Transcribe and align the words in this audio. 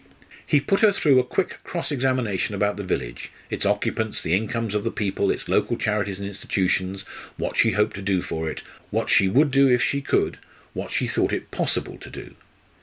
He 0.43 0.59
put 0.59 0.79
her 0.79 0.91
through 0.91 1.19
a 1.19 1.23
quick 1.23 1.63
cross 1.63 1.91
examination 1.91 2.55
about 2.55 2.75
the 2.75 2.81
village, 2.83 3.31
its 3.51 3.67
occupations, 3.67 4.19
the 4.21 4.33
incomes 4.33 4.73
of 4.73 4.83
the 4.83 4.89
people, 4.89 5.29
its 5.29 5.47
local 5.47 5.77
charities 5.77 6.19
and 6.19 6.27
institutions, 6.27 7.03
what 7.37 7.55
she 7.55 7.73
hoped 7.73 7.93
to 7.97 8.01
do 8.01 8.23
for 8.23 8.49
it, 8.49 8.63
what 8.89 9.11
she 9.11 9.27
would 9.29 9.51
do 9.51 9.67
if 9.67 9.83
she 9.83 10.01
could, 10.01 10.39
what 10.73 10.91
she 10.91 11.05
thought 11.07 11.31
it 11.31 11.51
possible 11.51 11.99
to 11.99 12.09
do. 12.09 12.35